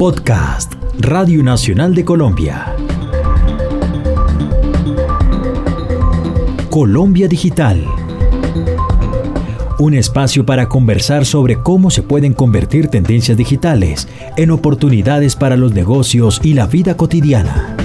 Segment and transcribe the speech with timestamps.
[0.00, 2.74] Podcast Radio Nacional de Colombia.
[6.70, 7.84] Colombia Digital.
[9.78, 14.08] Un espacio para conversar sobre cómo se pueden convertir tendencias digitales
[14.38, 17.76] en oportunidades para los negocios y la vida cotidiana.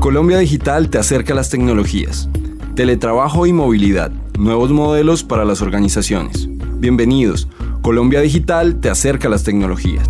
[0.00, 2.28] Colombia Digital te acerca a las tecnologías,
[2.74, 6.49] teletrabajo y movilidad, nuevos modelos para las organizaciones.
[6.80, 7.46] Bienvenidos,
[7.82, 10.08] Colombia Digital te acerca a las tecnologías.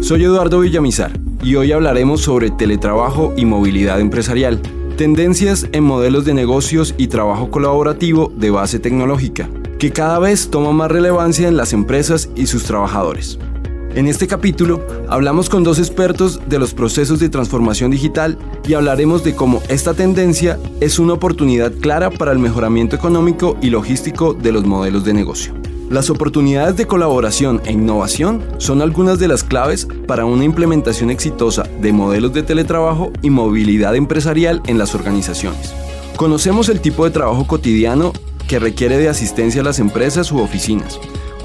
[0.00, 4.62] Soy Eduardo Villamizar y hoy hablaremos sobre teletrabajo y movilidad empresarial,
[4.96, 10.72] tendencias en modelos de negocios y trabajo colaborativo de base tecnológica, que cada vez toma
[10.72, 13.38] más relevancia en las empresas y sus trabajadores.
[13.94, 19.24] En este capítulo hablamos con dos expertos de los procesos de transformación digital y hablaremos
[19.24, 24.52] de cómo esta tendencia es una oportunidad clara para el mejoramiento económico y logístico de
[24.52, 25.54] los modelos de negocio.
[25.90, 31.64] Las oportunidades de colaboración e innovación son algunas de las claves para una implementación exitosa
[31.80, 35.74] de modelos de teletrabajo y movilidad empresarial en las organizaciones.
[36.14, 38.12] Conocemos el tipo de trabajo cotidiano
[38.46, 41.00] que requiere de asistencia a las empresas u oficinas,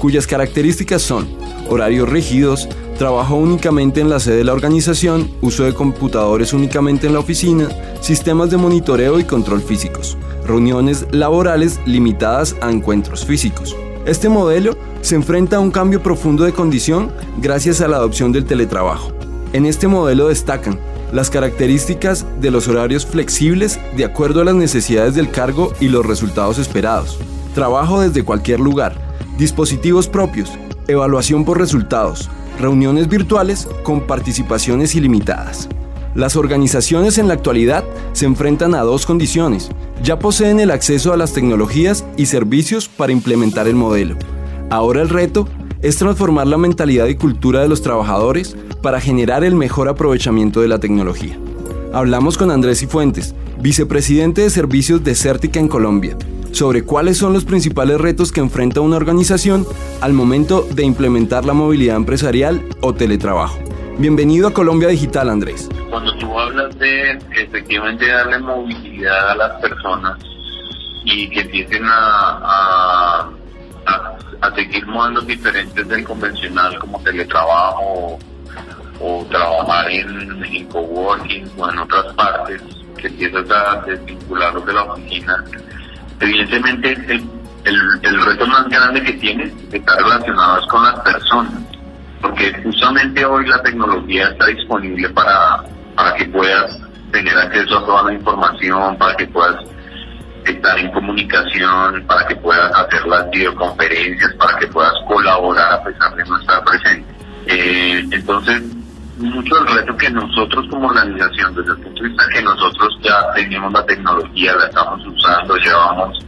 [0.06, 1.26] cuyas características son
[1.68, 7.14] horarios rígidos, trabajo únicamente en la sede de la organización, uso de computadores únicamente en
[7.14, 7.68] la oficina,
[8.00, 13.74] sistemas de monitoreo y control físicos, reuniones laborales limitadas a encuentros físicos.
[14.06, 18.44] Este modelo se enfrenta a un cambio profundo de condición gracias a la adopción del
[18.44, 19.10] teletrabajo.
[19.52, 20.78] En este modelo destacan
[21.12, 26.06] las características de los horarios flexibles de acuerdo a las necesidades del cargo y los
[26.06, 27.18] resultados esperados,
[27.56, 29.04] trabajo desde cualquier lugar,
[29.38, 30.50] dispositivos propios,
[30.88, 35.68] evaluación por resultados, reuniones virtuales con participaciones ilimitadas.
[36.14, 39.68] Las organizaciones en la actualidad se enfrentan a dos condiciones.
[40.02, 44.16] Ya poseen el acceso a las tecnologías y servicios para implementar el modelo.
[44.70, 45.46] Ahora el reto
[45.82, 50.68] es transformar la mentalidad y cultura de los trabajadores para generar el mejor aprovechamiento de
[50.68, 51.38] la tecnología.
[51.92, 56.16] Hablamos con Andrés Cifuentes, vicepresidente de servicios de Certica en Colombia,
[56.56, 59.66] sobre cuáles son los principales retos que enfrenta una organización
[60.00, 63.58] al momento de implementar la movilidad empresarial o teletrabajo.
[63.98, 65.68] Bienvenido a Colombia Digital, Andrés.
[65.90, 70.18] Cuando tú hablas de efectivamente darle movilidad a las personas
[71.04, 73.28] y que empiecen a,
[74.40, 78.18] a, seguir modelos diferentes del convencional como teletrabajo
[79.00, 82.62] o, trabajar en, en, coworking o en otras partes,
[82.96, 85.44] que empiezas a desvincularlos de la oficina,
[86.20, 87.24] evidentemente el,
[87.64, 91.66] el, el reto más grande que tienes está relacionado con las personas
[92.20, 96.78] porque justamente hoy la tecnología está disponible para, para que puedas
[97.12, 99.64] tener acceso a toda la información, para que puedas
[100.44, 106.14] estar en comunicación, para que puedas hacer las videoconferencias, para que puedas colaborar a pesar
[106.14, 107.14] de no estar presente.
[107.46, 108.62] Eh, entonces,
[109.16, 113.32] mucho del reto que nosotros como organización, desde el punto de vista que nosotros ya
[113.34, 116.18] tenemos la tecnología, la estamos usando, llevamos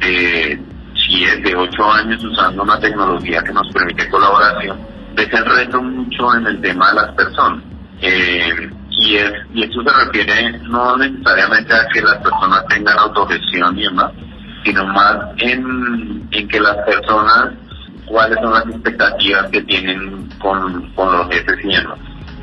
[0.00, 0.60] eh,
[0.94, 4.78] siete, ocho años usando una tecnología que nos permite colaboración,
[5.14, 7.62] ves el reto mucho en el tema de las personas.
[8.00, 13.78] Eh, y, es, y eso se refiere no necesariamente a que las personas tengan autogestión
[13.78, 14.12] y demás,
[14.64, 17.52] sino más en, en que las personas,
[18.06, 21.98] cuáles son las expectativas que tienen con, con los jefes y demás.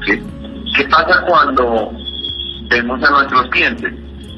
[0.05, 1.91] ¿Qué pasa cuando
[2.69, 3.93] vemos a nuestros clientes?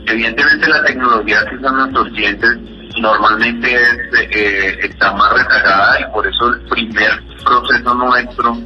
[0.08, 2.58] Evidentemente la tecnología que usan nuestros clientes
[3.00, 3.97] normalmente es,
[4.31, 8.57] eh, está más rezagada y por eso el primer proceso nuestro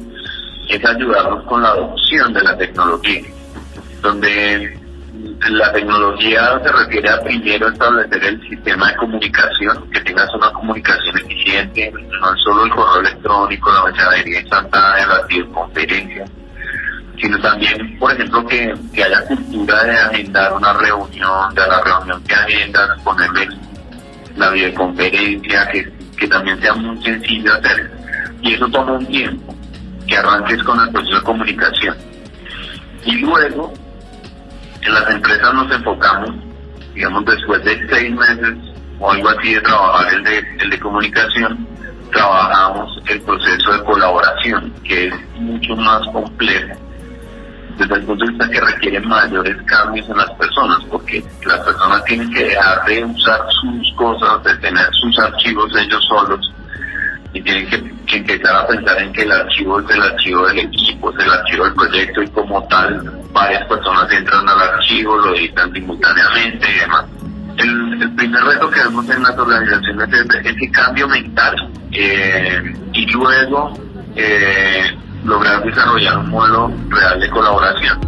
[0.68, 3.22] es ayudarnos con la adopción de la tecnología,
[4.02, 4.79] donde
[5.48, 11.16] la tecnología se refiere a primero establecer el sistema de comunicación, que tengas una comunicación
[11.18, 16.30] eficiente, no solo el correo electrónico, la mensajería instantánea, las videoconferencias,
[17.18, 22.22] sino también, por ejemplo, que, que haya cultura de agendar una reunión, de la reunión
[22.24, 23.48] que agendas, ponerle
[24.36, 27.90] la videoconferencia, que, que también sea muy sencillo hacer.
[28.42, 29.54] Y eso toma un tiempo,
[30.06, 31.96] que arranques con el proceso de comunicación.
[33.04, 33.72] Y luego,
[34.82, 36.30] en las empresas nos enfocamos,
[36.94, 38.56] digamos, después de seis meses
[38.98, 41.66] o algo así de trabajar el de, el de comunicación,
[42.12, 46.76] trabajamos el proceso de colaboración, que es mucho más complejo
[47.80, 52.04] desde el punto de vista que requiere mayores cambios en las personas, porque las personas
[52.04, 56.52] tienen que dejar de usar sus cosas, de tener sus archivos ellos solos,
[57.32, 61.10] y tienen que, empezar a pensar en que el archivo es el archivo del equipo,
[61.10, 65.72] es el archivo del proyecto, y como tal, varias personas entran al archivo, lo editan
[65.72, 67.04] simultáneamente y demás.
[67.56, 73.72] el, primer reto que vemos en las organizaciones es ese cambio mental eh, y luego
[74.16, 74.82] eh,
[75.24, 78.00] lograr desarrollar un modelo real de colaboración.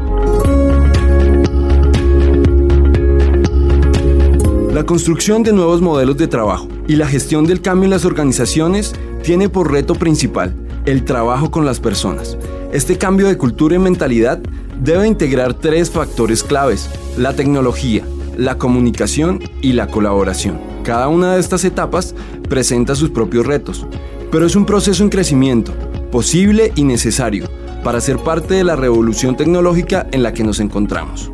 [4.73, 8.95] La construcción de nuevos modelos de trabajo y la gestión del cambio en las organizaciones
[9.23, 10.55] tiene por reto principal
[10.87, 12.37] el trabajo con las personas.
[12.73, 14.41] Este cambio de cultura y mentalidad
[14.83, 18.05] debe integrar tres factores claves, la tecnología,
[18.37, 20.61] la comunicación y la colaboración.
[20.83, 22.17] Cada una de estas etapas
[22.49, 23.87] presenta sus propios retos,
[24.33, 25.73] pero es un proceso en crecimiento,
[26.11, 27.49] posible y necesario,
[27.85, 31.31] para ser parte de la revolución tecnológica en la que nos encontramos.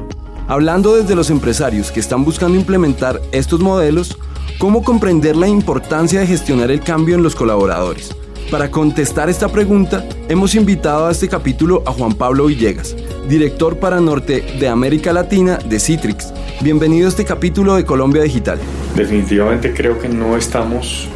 [0.46, 4.18] Hablando desde los empresarios que están buscando implementar estos modelos,
[4.58, 8.14] ¿cómo comprender la importancia de gestionar el cambio en los colaboradores?
[8.50, 12.96] Para contestar esta pregunta, hemos invitado a este capítulo a Juan Pablo Villegas,
[13.28, 16.32] director para Norte de América Latina de Citrix.
[16.62, 18.58] Bienvenido a este capítulo de Colombia Digital.
[18.96, 21.08] Definitivamente creo que no estamos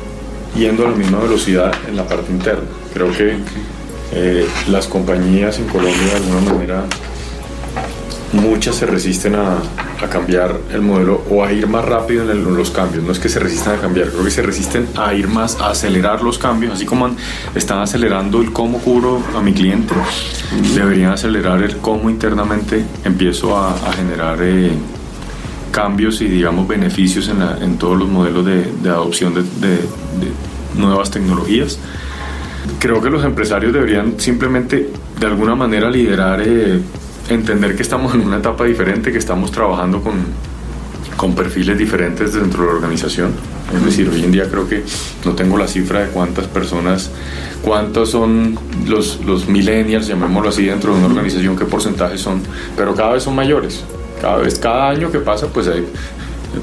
[0.55, 2.64] yendo a la misma velocidad en la parte interna.
[2.93, 3.38] Creo que
[4.12, 6.85] eh, las compañías en Colombia de alguna manera
[8.32, 9.58] muchas se resisten a,
[10.11, 13.05] cambiar el modelo o a ir más rápido en, los cambios.
[13.05, 15.70] No es que se resistan a cambiar, creo que se resisten a ir más, a
[15.70, 17.08] acelerar los cambios, así como
[17.55, 19.94] están acelerando el cómo cubro a mi cliente,
[20.75, 24.73] deberían acelerar el cómo internamente empiezo a, generar eh,
[25.70, 29.78] cambios y digamos beneficios en, todos los modelos de, adopción de,
[30.76, 31.78] nuevas tecnologías.
[32.81, 34.90] Creo que los empresarios deberían simplemente
[35.20, 36.81] de alguna manera liderar eh,
[37.28, 40.14] entender que estamos en una etapa diferente, que estamos trabajando con,
[41.16, 43.32] con perfiles diferentes dentro de la organización.
[43.74, 44.82] Es decir, hoy en día creo que
[45.24, 47.10] no tengo la cifra de cuántas personas,
[47.62, 52.42] cuántos son los, los millennials, llamémoslo así, dentro de una organización, qué porcentajes son,
[52.76, 53.84] pero cada vez son mayores.
[54.20, 55.84] Cada vez, cada año que pasa, pues ahí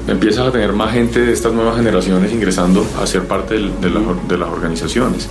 [0.06, 3.70] empiezas a tener más gente de estas nuevas generaciones ingresando a ser parte de,
[4.28, 5.28] de las organizaciones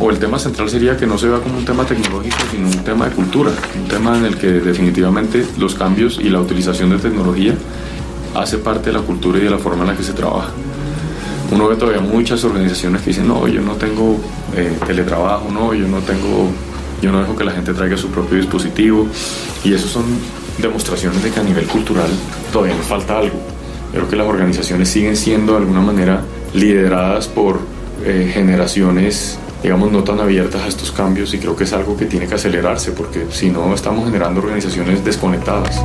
[0.00, 2.84] o el tema central sería que no se vea como un tema tecnológico, sino un
[2.84, 6.98] tema de cultura, un tema en el que definitivamente los cambios y la utilización de
[6.98, 7.54] tecnología
[8.34, 10.50] hace parte de la cultura y de la forma en la que se trabaja.
[11.50, 14.18] Uno ve todavía muchas organizaciones que dicen, no, yo no tengo
[14.56, 16.50] eh, teletrabajo, no, yo no tengo,
[17.00, 19.06] yo no dejo que la gente traiga su propio dispositivo,
[19.62, 20.04] y eso son
[20.58, 22.08] demostraciones de que a nivel cultural
[22.52, 23.38] todavía nos falta algo.
[23.92, 26.22] Creo que las organizaciones siguen siendo de alguna manera
[26.52, 27.60] lideradas por
[28.04, 32.06] eh, generaciones digamos, no tan abiertas a estos cambios y creo que es algo que
[32.06, 35.82] tiene que acelerarse porque si no estamos generando organizaciones desconectadas.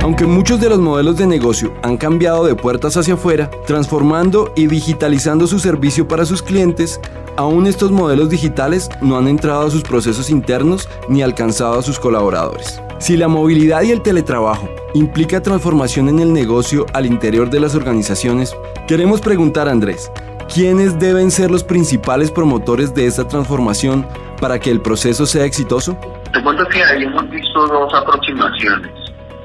[0.00, 4.68] Aunque muchos de los modelos de negocio han cambiado de puertas hacia afuera, transformando y
[4.68, 6.98] digitalizando su servicio para sus clientes,
[7.36, 11.98] aún estos modelos digitales no han entrado a sus procesos internos ni alcanzado a sus
[11.98, 12.80] colaboradores.
[13.02, 17.74] Si la movilidad y el teletrabajo implica transformación en el negocio al interior de las
[17.74, 18.56] organizaciones,
[18.86, 20.12] queremos preguntar a Andrés,
[20.54, 24.06] ¿quiénes deben ser los principales promotores de esta transformación
[24.40, 25.98] para que el proceso sea exitoso?
[26.32, 28.92] Te cuento que ahí hemos visto dos aproximaciones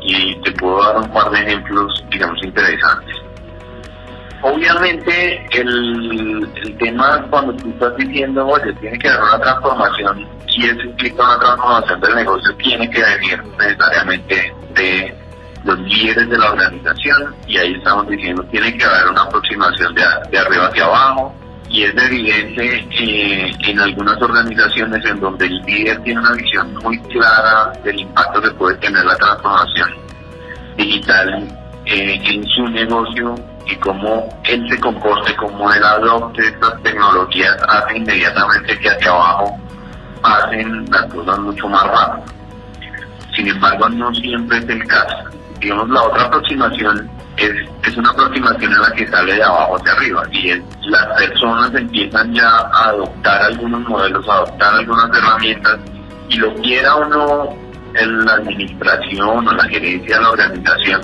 [0.02, 3.16] y te puedo dar un par de ejemplos, digamos, interesantes.
[4.42, 10.66] Obviamente el, el tema cuando tú estás diciendo, oye, tiene que haber una transformación si
[10.66, 15.16] eso implica una transformación del negocio, tiene que venir necesariamente de
[15.64, 20.04] los líderes de la organización y ahí estamos diciendo tiene que haber una aproximación de,
[20.32, 21.36] de arriba hacia abajo
[21.70, 26.98] y es evidente eh, en algunas organizaciones en donde el líder tiene una visión muy
[27.00, 29.90] clara del impacto que puede tener la transformación
[30.78, 31.48] digital
[31.86, 33.36] eh, en su negocio
[33.68, 39.58] y cómo él se comporte, cómo él adopte estas tecnologías hace inmediatamente que hacia abajo
[40.24, 42.26] hacen las cosas mucho más rápido.
[43.36, 45.16] Sin embargo, no siempre es el caso.
[45.60, 47.52] Digamos, la otra aproximación es,
[47.84, 50.54] es una aproximación en la que sale de abajo hacia arriba y
[50.90, 55.80] las personas empiezan ya a adoptar algunos modelos, a adoptar algunas herramientas
[56.30, 61.02] y lo quiera o no en la administración o la gerencia de la organización,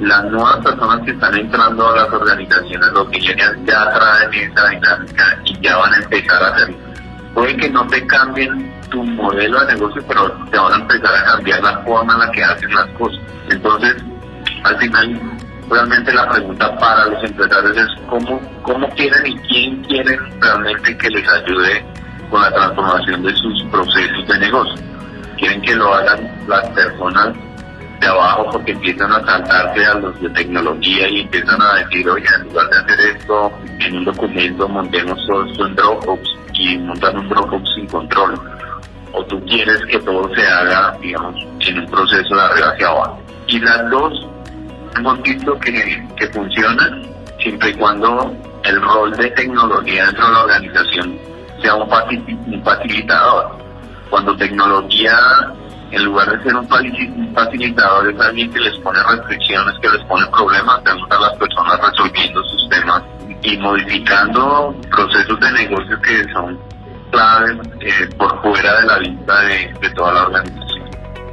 [0.00, 4.68] las nuevas personas que están entrando a las organizaciones lo que ya, ya traen esa
[4.68, 6.74] dinámica y ya van a empezar a hacer
[7.34, 11.24] puede que no te cambien tu modelo de negocio, pero te van a empezar a
[11.24, 13.20] cambiar la forma en la que hacen las cosas.
[13.48, 13.96] Entonces,
[14.64, 15.20] al final,
[15.68, 21.10] realmente la pregunta para los empresarios es cómo, cómo quieren y quién quieren realmente que
[21.10, 21.84] les ayude
[22.30, 24.84] con la transformación de sus procesos de negocio.
[25.38, 27.28] Quieren que lo hagan las personas
[28.00, 32.26] de abajo porque empiezan a saltarse a los de tecnología y empiezan a decir, oye,
[32.36, 36.22] en lugar de hacer esto en un documento, montemos todo esto en Dropbox
[36.54, 38.34] y montar un Dropbox sin control.
[39.12, 43.22] o tú quieres que todo se haga, digamos, en un proceso de arriba hacia abajo.
[43.48, 44.26] Y las dos
[44.96, 47.02] hemos visto que, que funcionan
[47.40, 51.18] siempre y cuando el rol de tecnología dentro de la organización
[51.62, 51.88] sea un,
[52.64, 53.58] facilitador.
[54.10, 55.16] Cuando tecnología,
[55.90, 56.68] en lugar de ser un
[57.34, 61.80] facilitador, es alguien que les pone restricciones, que les pone problemas, tenemos a las personas
[61.80, 63.02] resolviendo sus temas
[63.42, 66.58] y modificando procesos de negocio que son
[67.10, 70.90] claves eh, por fuera de la vista de, de toda la organización.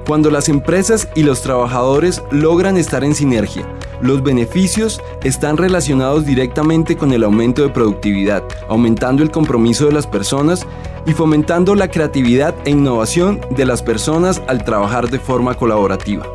[0.08, 3.66] Cuando las empresas y los trabajadores logran estar en sinergia,
[4.02, 10.08] los beneficios están relacionados directamente con el aumento de productividad, aumentando el compromiso de las
[10.08, 10.66] personas
[11.08, 16.28] y fomentando la creatividad e innovación de las personas al trabajar de forma colaborativa.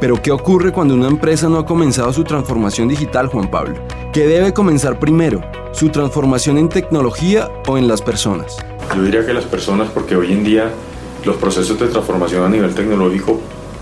[0.00, 3.76] Pero ¿qué ocurre cuando una empresa no ha comenzado su transformación digital, Juan Pablo?
[4.12, 5.40] ¿Qué debe comenzar primero?
[5.72, 8.58] ¿Su transformación en tecnología o en las personas?
[8.94, 10.70] Yo diría que las personas, porque hoy en día
[11.24, 13.40] los procesos de transformación a nivel tecnológico,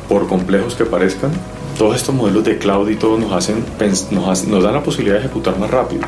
[0.08, 1.32] por complejos que parezcan,
[1.76, 3.64] todos estos modelos de cloud y todo nos, hacen,
[4.12, 6.02] nos, nos dan la posibilidad de ejecutar más rápido.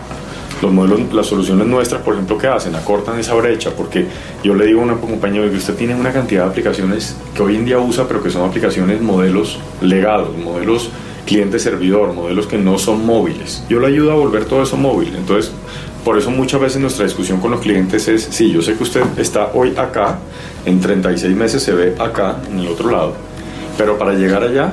[0.60, 2.74] Los modelos, las soluciones nuestras, por ejemplo, ¿qué hacen?
[2.74, 4.06] Acortan esa brecha, porque
[4.42, 7.56] yo le digo a una compañía que usted tiene una cantidad de aplicaciones que hoy
[7.56, 10.90] en día usa, pero que son aplicaciones modelos legados, modelos
[11.26, 13.62] cliente-servidor, modelos que no son móviles.
[13.68, 15.14] Yo le ayudo a volver todo eso móvil.
[15.14, 15.52] Entonces,
[16.04, 19.02] por eso muchas veces nuestra discusión con los clientes es, sí, yo sé que usted
[19.18, 20.18] está hoy acá,
[20.64, 23.12] en 36 meses se ve acá, en el otro lado,
[23.76, 24.72] pero para llegar allá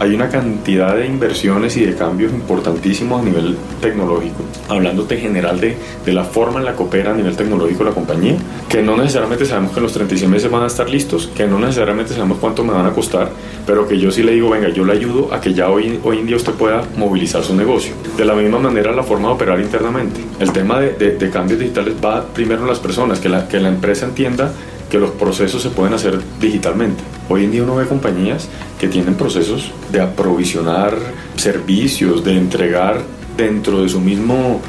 [0.00, 5.60] hay una cantidad de inversiones y de cambios importantísimos a nivel tecnológico, hablándote en general
[5.60, 8.36] de, de, la forma en la que opera a nivel tecnológico la compañía,
[8.68, 11.58] que no necesariamente sabemos que en los 36 meses van a estar listos, que no
[11.58, 13.30] necesariamente sabemos cuánto me van a costar,
[13.66, 16.18] pero que yo sí le digo, venga, yo le ayudo a que ya hoy, hoy
[16.18, 17.94] en día usted pueda movilizar su negocio.
[18.16, 20.20] De la misma manera, la forma de operar internamente.
[20.38, 23.58] El tema de, de, de cambios digitales va primero en las personas, que la, que
[23.58, 24.52] la empresa entienda
[24.90, 27.02] que los procesos se pueden hacer digitalmente.
[27.28, 28.48] Hoy en día uno ve compañías
[28.80, 30.96] que tienen procesos de aprovisionar
[31.36, 33.02] servicios, de entregar
[33.36, 34.60] dentro de su mismo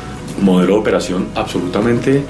[0.41, 2.23] modelo de operación absolutamente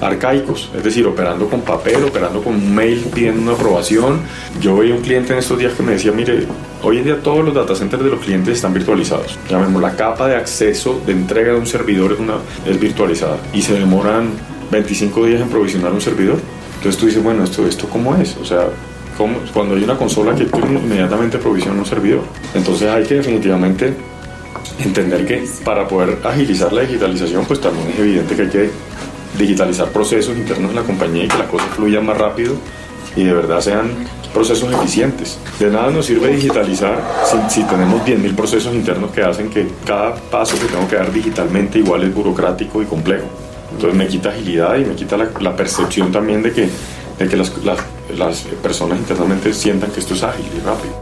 [0.00, 4.20] arcaicos, es decir, operando con papel, operando con un mail pidiendo una aprobación.
[4.60, 6.46] Yo veía un cliente en estos días que me decía, mire,
[6.82, 9.38] hoy en día todos los data centers de los clientes están virtualizados.
[9.50, 13.62] Llamemos la capa de acceso de entrega de un servidor es, una, es virtualizada y
[13.62, 14.30] se demoran
[14.70, 16.38] 25 días en provisionar un servidor.
[16.78, 18.36] Entonces tú dices, bueno, ¿esto, esto cómo es?
[18.36, 18.68] O sea,
[19.52, 22.22] cuando hay una consola que tú inmediatamente provisiona un servidor.
[22.54, 23.94] Entonces hay que definitivamente
[24.78, 28.70] entender que para poder agilizar la digitalización, pues también es evidente que hay que
[29.36, 32.54] digitalizar procesos internos de la compañía y que las cosas fluyan más rápido
[33.16, 33.90] y de verdad sean
[34.32, 35.38] procesos eficientes.
[35.58, 40.14] De nada nos sirve digitalizar si, si tenemos 10.000 procesos internos que hacen que cada
[40.14, 43.26] paso que tengo que dar digitalmente igual es burocrático y complejo.
[43.78, 46.68] Entonces me quita agilidad y me quita la, la percepción también de que,
[47.16, 47.78] de que las, las,
[48.18, 51.00] las personas internamente sientan que esto es ágil y rápido.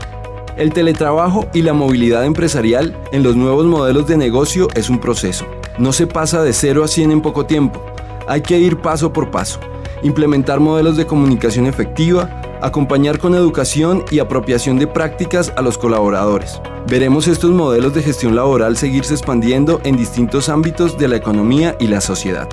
[0.58, 5.46] El teletrabajo y la movilidad empresarial en los nuevos modelos de negocio es un proceso.
[5.78, 7.82] No se pasa de 0 a 100 en poco tiempo.
[8.28, 9.58] Hay que ir paso por paso.
[10.02, 16.60] Implementar modelos de comunicación efectiva, acompañar con educación y apropiación de prácticas a los colaboradores.
[16.88, 21.86] Veremos estos modelos de gestión laboral seguirse expandiendo en distintos ámbitos de la economía y
[21.88, 22.48] la sociedad.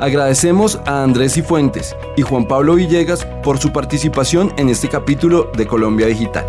[0.00, 5.66] Agradecemos a Andrés Cifuentes y Juan Pablo Villegas por su participación en este capítulo de
[5.66, 6.46] Colombia Digital.